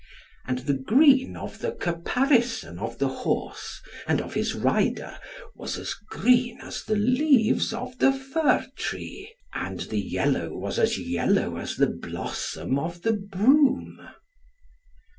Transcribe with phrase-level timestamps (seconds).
[0.47, 5.19] And the green of the caparison of the horse, and of his rider,
[5.53, 10.97] was as green as the leaves of the fir tree, and the yellow was as
[10.97, 13.99] yellow as the blossom of the broom.